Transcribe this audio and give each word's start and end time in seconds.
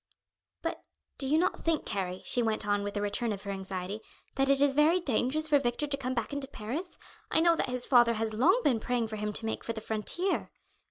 "But 0.63 0.81
do 1.19 1.27
you 1.27 1.37
not 1.37 1.59
think, 1.59 1.87
Harry," 1.89 2.23
she 2.25 2.41
went 2.41 2.65
on 2.65 2.81
with 2.81 2.97
a 2.97 3.01
return 3.03 3.31
of 3.31 3.43
her 3.43 3.51
anxiety, 3.51 4.01
"that 4.33 4.49
it 4.49 4.59
is 4.59 4.73
very 4.73 4.99
dangerous 4.99 5.47
for 5.47 5.59
Victor 5.59 5.85
to 5.85 5.95
come 5.95 6.15
back 6.15 6.33
into 6.33 6.47
Paris? 6.47 6.97
I 7.29 7.39
know 7.39 7.55
that 7.55 7.69
his 7.69 7.85
father 7.85 8.15
has 8.15 8.33
long 8.33 8.59
been 8.63 8.79
praying 8.79 9.09
him 9.09 9.31
to 9.31 9.45
make 9.45 9.63
for 9.63 9.73
the 9.73 9.79
frontier." 9.81 10.49